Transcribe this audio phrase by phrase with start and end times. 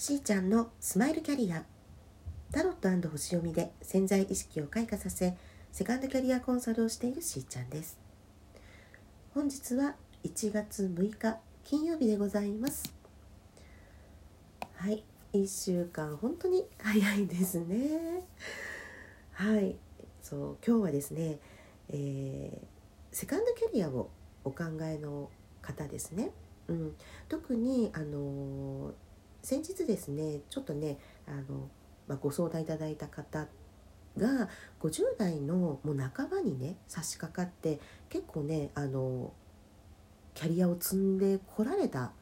[0.00, 1.62] しーちゃんのスマイルキャリア
[2.50, 5.36] タロット星読みで潜在意識を開花させ
[5.72, 7.98] セカンドキャリアコンサルをしているしーちゃんです。
[9.34, 12.94] 本日は1月6日金曜日でございます。
[14.76, 15.04] はい
[15.34, 18.24] 1週間本当に早いですね。
[19.32, 19.76] はい
[20.22, 21.40] そう今日はですね、
[21.90, 24.08] えー、セカンドキャリアを
[24.44, 25.28] お考えの
[25.60, 26.30] 方ですね、
[26.68, 26.96] うん、
[27.28, 28.94] 特にあの
[29.42, 31.68] 先日ですねちょっとねあの、
[32.06, 33.48] まあ、ご相談いただいた方
[34.18, 34.48] が
[34.80, 39.32] 50代のもう半ばにね差し掛かって結構ねあの
[40.34, 42.12] キャリアを積んでこられた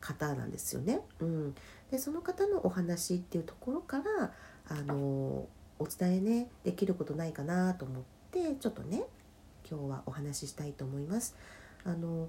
[0.00, 1.00] 方なんですよね。
[1.20, 1.54] うん、
[1.90, 4.32] でその方のお話っていうところから
[4.68, 5.46] あの
[5.78, 9.04] お伝えねできることないかなと思ってちょっとね
[9.70, 11.36] 今日はお話ししたいと思います。
[11.84, 12.28] あの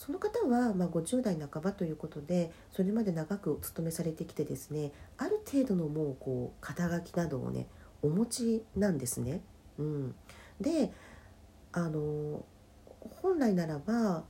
[0.00, 7.66] その方は、ま、50代半ばということでそれまで長くお勤めされてきてですねある程度のもうこう肩書きなどをね
[8.00, 9.42] お持ちなんですね。
[9.76, 10.14] うん、
[10.58, 10.90] で
[11.72, 12.46] あの
[13.20, 14.24] 本来ならば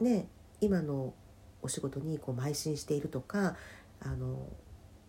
[0.00, 0.26] ね
[0.62, 1.12] 今の
[1.60, 3.56] お仕事にこう邁進しているとか
[4.00, 4.38] あの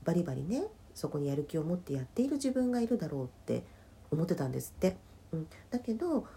[0.03, 0.63] バリバリね
[0.93, 3.63] そこにやる気を持ってやっている自分がいるだろうって
[4.11, 4.97] 思ってたんですって。
[5.31, 6.27] うん、だけど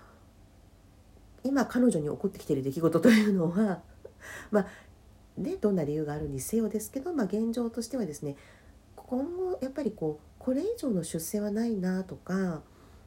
[1.45, 3.81] 今彼女に起こってきている出来事というのは
[4.51, 4.67] まあ
[5.37, 8.37] ねどんな理由があるにせよですけど、まあ、現状としてはですね
[8.97, 12.63] 今後やっぱりこうこれ以上の出世はないなとか、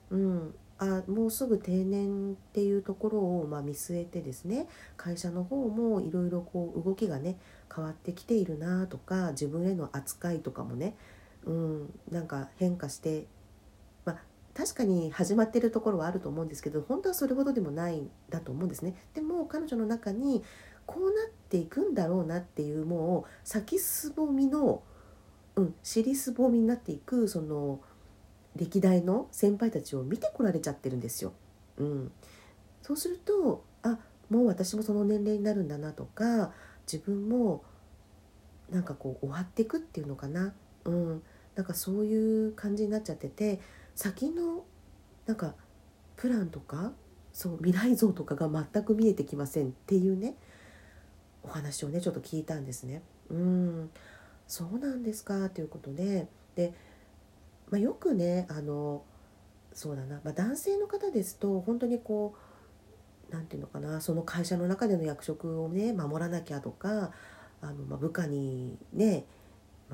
[0.10, 7.38] うん、あもうすぐ定年っていうところをま見据えてですね会社の方もいろいろこう動きがね
[7.74, 10.96] 変わってきているなとか自分への扱いとかもね、
[11.46, 13.26] うん、なんか変化して
[14.56, 18.96] 確かに始まってるところはあると思うんですけど本当はそれほどでもないんだと思うんですね。
[19.14, 20.44] でも彼女の中に
[20.86, 24.82] こうなっていくんだろうなっていうもう先すぼみの、
[25.58, 27.82] うん、尻すぼみになっていくその
[28.56, 31.34] 歴代の先輩たちを見てこられちゃってるんですよ。
[31.78, 32.12] うん、
[32.82, 33.98] そうするとあ
[34.30, 36.54] もう私もその年齢になるんだなとか
[36.92, 37.64] 自分も
[38.70, 40.54] なんかこう終わっていくっていうのかな、
[40.86, 41.24] うん、
[41.56, 43.60] なんかそういう感じになっちゃってて
[43.96, 44.66] 先の
[45.26, 45.56] なんか
[46.16, 46.92] プランとか
[47.34, 50.36] そう未来像とかが全く見えてきませんっていうね
[51.44, 53.02] お話をねちょっと聞いたんですね。
[53.30, 53.90] うん
[54.48, 56.74] そうなんですかということでで、
[57.72, 59.04] まあ、よくねあの
[59.74, 62.36] そうだな、まあ、男性の方ですと本当にこ
[63.30, 67.12] う何て言うのかなその会社の中での役職をね守らなきゃとか
[67.62, 69.26] あの、まあ、部下にね、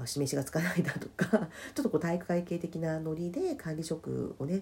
[0.06, 4.62] 示しがつかないだとか ちょっとこう体育会系的なノリで管理職をね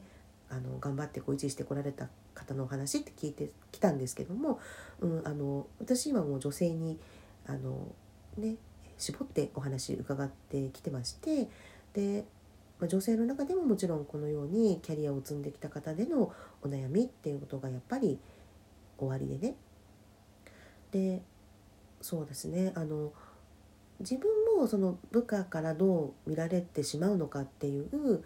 [0.49, 4.59] あの頑張ってこう維持してこられた方のお話って聞いてきたんですけども、
[4.99, 6.99] うん、あの私今もう女性に
[7.45, 7.93] あの、
[8.37, 8.55] ね、
[8.97, 11.49] 絞ってお話伺ってきてまして
[11.93, 12.25] で、
[12.79, 16.33] まあ、女性の中でももちろんこのようにキャリアを積んできた方での
[16.63, 18.19] お悩みっていうことがやっぱり
[18.97, 19.55] 終わりでね。
[20.91, 21.21] で
[22.01, 23.11] そうですねあの
[23.99, 28.23] 自分もその部下からどう見られてしまうのかっていう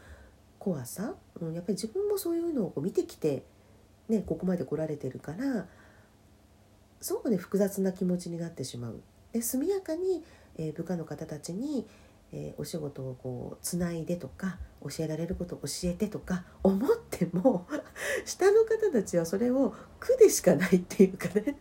[0.60, 3.44] 怖さ、うん、やっぱり自分もそういうのをこう見てきて、
[4.10, 5.68] ね、ここまで来られてるから
[7.02, 9.02] すごくね複雑な気持ちになってしまう。
[9.34, 10.24] で速やかに、
[10.58, 11.86] えー、部下の方たちに、
[12.32, 17.68] えー、お仕事をこうつないでとか教えられることを教えてとか思っても
[18.26, 21.58] 下の方たちはそれを苦でしかないっていうかね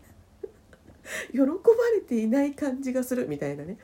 [1.33, 1.47] 喜ば
[1.95, 3.79] れていない感じがするみたいなね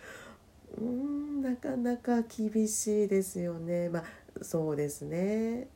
[0.80, 3.88] うんなかなか厳しいですよね。
[3.88, 4.04] まあ
[4.42, 5.68] そうですね。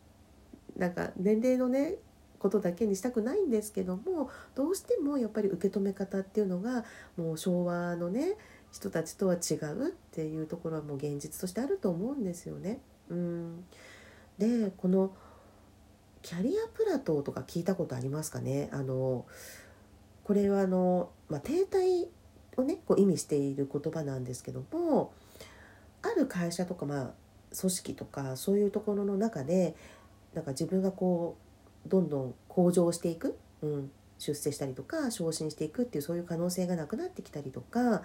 [0.77, 1.97] なんか年齢のね
[2.39, 6.85] ことだけにしたくないんですけどもどうしてもやっぱり受け止め方っていうのが
[7.17, 8.37] もう昭和のね
[8.73, 12.81] 人たちとは違うっていうところはもう現実としてあると思うんですよね。
[13.11, 13.65] うん。
[14.39, 15.15] でこの
[16.23, 18.69] キャリアプラトーとか聞いたことありますかね。
[18.73, 19.27] あの
[20.25, 22.07] これはあの、まあ、停滞
[22.57, 25.13] をねこう意味している言葉なんですけども
[26.03, 27.11] ある会社とか、まあ、
[27.59, 29.75] 組織とかそういうところの中で
[30.35, 31.37] なんか自分がこ
[31.87, 38.03] うどんどん向上していく、うん、出世したりとか昇進していくっていうそういう可能性がなくなってきたりとか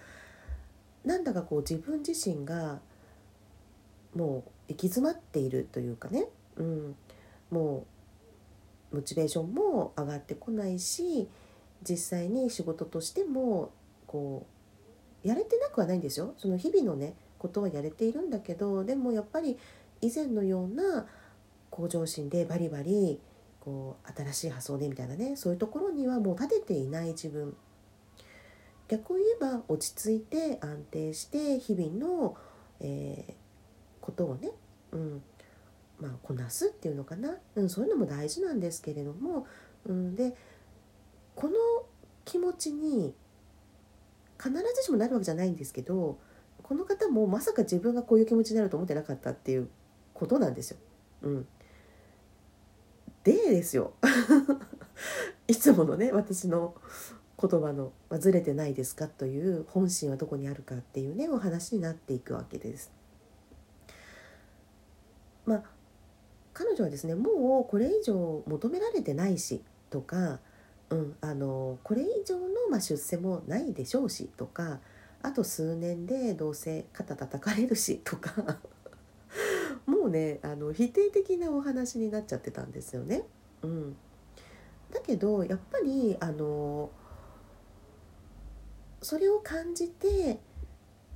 [1.06, 2.80] なんだかこう自分自身が
[4.16, 6.28] もう行き詰まっているというかね、
[6.58, 6.96] うん、
[7.52, 7.86] も
[8.92, 11.28] うモチベーションも上がってこないし
[11.88, 13.72] 実際に仕事としても
[14.08, 14.48] こ
[15.24, 16.34] うやれてなくはないんですよ。
[16.38, 19.58] その日々のねことはやれているんだけどでもやっぱり
[20.02, 21.06] 以前のような
[21.70, 23.20] 向上心でバリバリ
[23.60, 27.56] こう新しい発想でみたいなねそういうところにはもう立てていない自分。
[28.88, 32.38] 逆を言えば落ち着いて安定して日々の、
[32.80, 33.34] えー、
[34.00, 34.52] ことをね、
[34.92, 35.22] うん
[36.00, 39.46] まあ、こなすっていうのかな、うん、そういうのも大事なんですけれども、
[39.86, 40.36] うん、で
[41.36, 41.54] この
[42.24, 43.14] 気持ちに
[44.42, 46.20] 必ずしもなるわけじゃないんですけど
[46.64, 49.70] この方もまさか自分がこういう気持ちになると思ってなかったっていう
[50.14, 50.78] ことなんですよ。
[51.22, 51.48] うん、
[53.24, 53.94] でですよ
[55.48, 56.76] いつものね私の
[57.40, 62.92] 言葉の「ずれてないですか?」という本心はどこにあるかっていうねお話になっていくわけです。
[65.46, 65.64] まあ
[66.54, 70.40] 彼女はですねもうこれ以上求められてないしとか、
[70.90, 74.80] うん、あのこれ以上のま出世もないでしょうしとか
[75.22, 78.60] あと数年でどうせ肩叩かれるしとか
[79.86, 83.24] もうねあの否定的なお話になっちゃってたんですよね。
[83.64, 83.96] うん、
[84.92, 86.92] だけどやっぱりあの
[89.02, 90.40] それを感じて、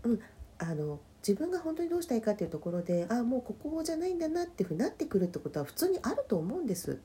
[0.03, 0.19] うん、
[0.57, 6.99] あの自分が本当にどうしたいかっていうところでああもうここじゃないんだなっていうふうになってくるってことは普通にあると思うんです。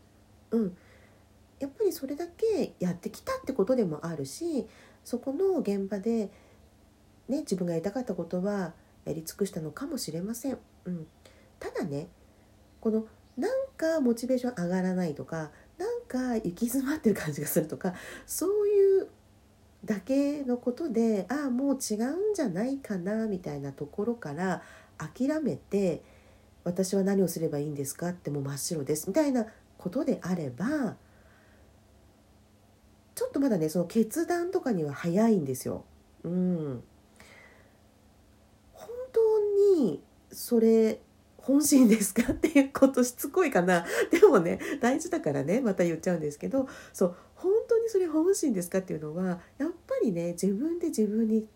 [0.51, 0.77] うん、
[1.59, 4.67] やっぱりそれだけやってきたってことでもあるし
[5.05, 6.31] そこの現場で、
[7.29, 8.75] ね、自分がやりたかったことは
[9.05, 10.59] やり尽くしたのかもしれません。
[10.85, 11.07] うん、
[11.59, 12.09] ただね
[12.81, 13.07] この
[13.37, 17.95] なんかモチベーション上がらないとかなんか行き詰まってる感じがするとか
[18.27, 19.09] そういう
[19.85, 24.63] だけのことでああもう違うんじゃないかなみたいなところから
[24.99, 26.03] 諦めて
[26.65, 28.09] 私は何をすればいいんですか？
[28.09, 29.07] ってもう真っ白です。
[29.07, 29.47] みたいな
[29.79, 30.97] ことであれば
[33.17, 35.85] ちょっとまだねその決断とかには早いんですよ。
[36.23, 36.85] うん、
[38.75, 39.41] 本当
[39.81, 41.01] にそれ
[41.39, 51.47] 本心ですかっていうことしつこいかな でもね大事だからねまた言っちゃうんですけどそう本当にそれ本心ですかっていうのはやっぱりね自分で自分に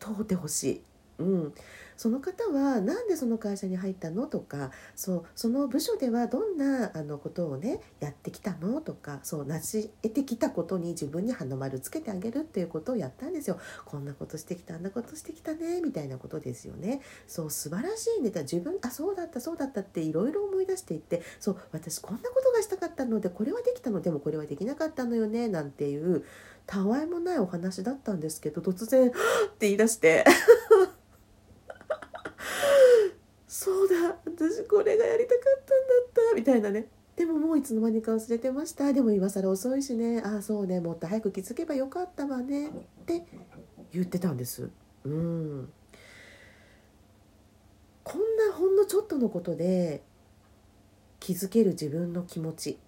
[0.00, 0.82] 問うてほしい。
[1.18, 1.54] うん、
[1.96, 13.58] その方は何でその会社に入ったのとかそうその部署ではどんなあのことをねやってきたのとかそう成し得てきたことに自分に花丸つけてあげるっていうことをやったんですよ。
[13.86, 17.00] こんなことしてきたあんなことしてきたねみたいなことですよね。
[17.26, 26.24] そう素晴らしいネタ自分あそうだったそうだったっていろいろ思い出していってそう私こんなことがしたかったのでこれはできたのでもこれはできなかったのよねなんていう
[26.66, 29.16] たわいもないお話だったんですけど突然って
[29.60, 30.24] 言い出して
[33.48, 36.86] そうだ私これがやりたかったんだったみたいなね。
[37.16, 38.92] でももういつの間にか忘れてました。
[38.92, 40.20] でも今更遅いしね。
[40.22, 40.80] ああそうね。
[40.80, 42.68] もっと早く気づけばよかったわね。
[42.68, 42.70] っ
[43.06, 43.24] て
[43.90, 44.68] 言ってたんです。
[45.04, 45.72] うん。
[48.04, 50.02] こんなほんのちょっとのことで
[51.20, 52.78] 気づける自分の気持ち。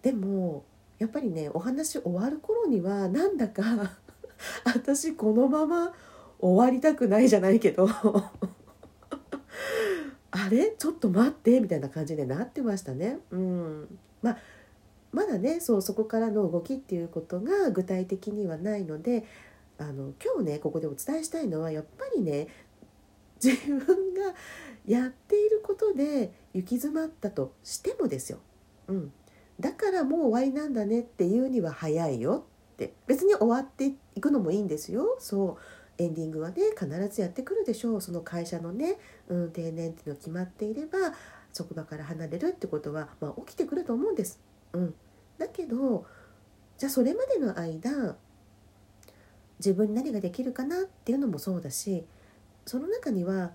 [0.00, 0.64] でも
[0.98, 3.98] やっぱりねお話終わる頃にはなんだか
[4.64, 5.92] 私このまま
[6.38, 7.86] 終わりたくないじゃないけど。
[10.46, 10.74] あれ？
[10.78, 11.60] ちょっと待って。
[11.60, 13.18] みたいな感じでなってましたね。
[13.30, 13.98] うん。
[14.22, 14.38] まあ
[15.10, 19.24] まだねそうそこからの動きっていうことが具体的にはないので
[19.78, 22.48] あの今日ねここでお伝えしたいのはやっぱりね
[23.42, 23.78] 自分
[24.12, 24.34] が
[24.86, 28.38] やっていることで行き詰まったとしてもですよ、
[28.88, 29.12] うん、
[29.58, 32.92] だからもう終わりなんだねっていうには早いよって。
[33.06, 35.16] 別に終わっていくのもいいんですよ。
[35.18, 35.62] そう。
[35.98, 38.96] エンディングはね必ずやってくるでしょうその会社のね、
[39.28, 40.98] うん、定年っていうの決まっていれば
[41.52, 44.40] 職場から離れるってことは、まあ、起きてくると思うんです。
[44.72, 44.94] うん、
[45.38, 46.06] だけど
[46.76, 48.16] じゃあそれまでの間
[49.58, 52.04] 自分に何ができるかなっていうのもそうだし
[52.64, 53.52] その中には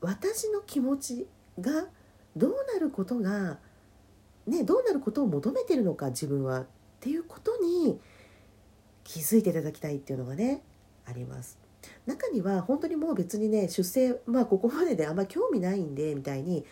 [0.00, 1.26] 私の気持ち
[1.58, 1.86] が
[2.36, 3.58] どうなることが、
[4.46, 6.66] ね、どうなることを求めてるのか自分はっ
[7.00, 7.98] ていうことに
[9.04, 10.62] 気づいていただきたいっていうのがね
[11.06, 11.58] あります。
[12.06, 16.64] 中には本当にもう別にね出世まあここまでであんま興味ないんでみたいに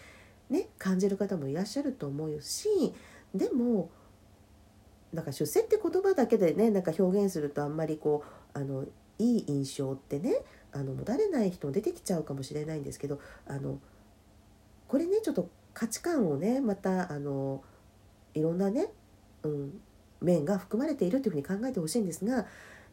[0.50, 2.68] ね感じる方もいらっしゃると思うし
[3.34, 3.90] でも
[5.12, 8.24] なんか出世って言葉だけでねなんか表現するとあんまりこ
[8.54, 8.84] うあの
[9.18, 10.34] いい印象ってね
[10.72, 13.78] あの持たれない人も出てきちゃうかもしれないんですけどあの
[14.88, 17.62] これねちょっと価値観をねまたあの
[18.34, 18.88] いろんなね、
[19.44, 19.80] うん、
[20.20, 22.46] 面が含まれているというふうに考えてほしいんですが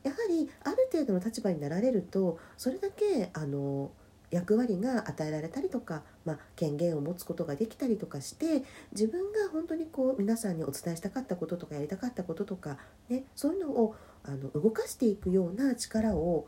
[0.03, 3.91] やはりある程度の立場になられるとそれだけあの
[4.31, 12.77] 役割が与えられたりとか、まあ、権限を持つことができたりとかして自分が本当にこう皆さんにお伝えしたかったこととかやりたかったこととか、
[13.09, 16.47] ね、そういうのをあの動かしていくような力を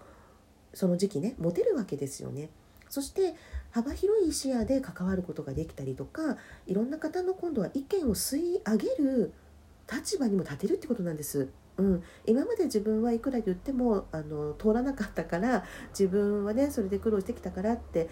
[0.73, 2.49] その時期ね持てるわけですよね。
[2.89, 3.35] そして
[3.71, 9.33] 幅広い視野で関わることができたりとかいろんな方の今度は意見を吸い上げる
[9.91, 11.49] 立場にも立てるってことなんです。
[11.77, 18.09] うん、今まで自分はいくら言ってもあの通らなかったから自分はねそれで苦労してきたからって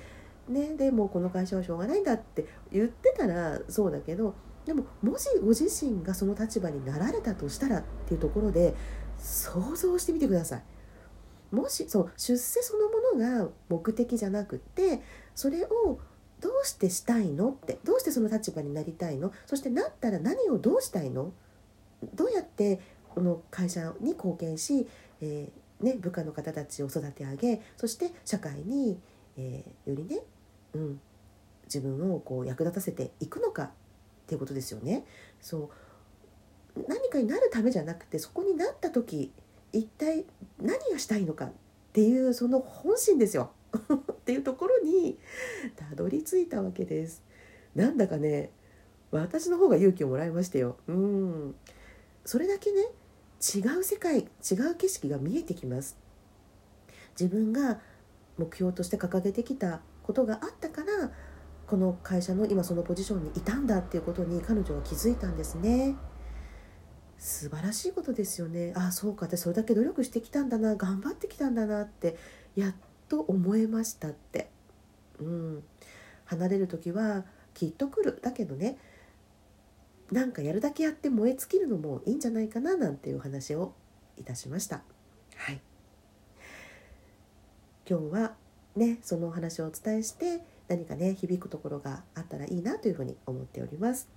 [0.50, 4.34] ねでもこの会社はしょうがないんだって言ってたらそうだけど
[4.66, 8.74] でももしご自身がその立場になられたとしたらっていうところで
[9.20, 10.64] 想像してみてください。
[11.52, 12.88] もしそう出世その
[13.20, 15.02] ものが目的じゃなくて
[15.36, 16.00] それを
[16.40, 19.32] どうしてしたいのってどうしてその立場になりたいの？
[19.46, 21.34] そしてなったら何をどうしたいの？
[22.16, 22.80] どうやって
[23.20, 24.88] の会社に貢献し、
[25.22, 29.00] えー、ね、部下の方たちを育て上げそして社会に、
[29.38, 30.22] えー、よりね、
[30.74, 31.02] うん、
[31.66, 33.70] 自分をこう役立たせていくのかっ
[34.28, 35.06] ていうことですよね。
[35.42, 35.70] そう
[36.88, 39.34] 何かになるためじゃなくてそこになった時
[39.74, 40.26] 一体
[40.62, 41.52] 何がしたいのかっ
[41.92, 45.18] ていうその本心ですよ っていうところに
[45.76, 47.24] たどり着いたわけです。
[47.76, 48.52] なんだかね
[49.12, 50.78] 私の方が勇気をもらいましたよ。
[50.88, 51.56] うん
[52.26, 52.86] それだけね
[53.42, 55.98] 違う世界違う景色が見えてきます。
[57.20, 57.80] 自分が
[58.38, 61.12] 目標として掲げてきたことがあったから
[61.68, 65.96] この会社の今そのポジションにいたんだっていうことに彼女は気づいたんですね。
[67.22, 72.18] 素晴らしいことですよねああそうか私それだけ努力してきたんだな頑張ってきたんだなって
[72.56, 72.76] やっ
[73.10, 74.50] と思えましたって
[75.20, 75.64] うん
[76.26, 78.80] 離れる時はきっと来るだけどね
[80.12, 83.74] なんかやるだけやって燃え尽きるのもいいんじゃないかななんていうお話を
[84.18, 84.84] いたしました。
[85.38, 85.62] はい。
[87.90, 88.34] 今日は
[88.76, 94.10] ねそのお話をお伝えして何かね響くところがあったらいいなというふうに思っております。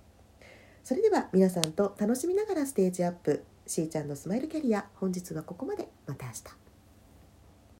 [0.83, 3.43] それでは皆さんと楽しみながらステージアップ。
[3.67, 5.87] しーちゃんのスマイルキャリア本日はここまで。
[6.05, 6.74] また明日。